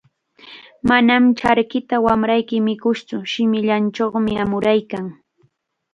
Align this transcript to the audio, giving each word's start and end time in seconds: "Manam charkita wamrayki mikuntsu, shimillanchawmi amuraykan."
"Manam 0.91 1.23
charkita 1.41 1.95
wamrayki 2.05 2.57
mikuntsu, 2.67 3.17
shimillanchawmi 3.31 4.33
amuraykan." 4.43 5.05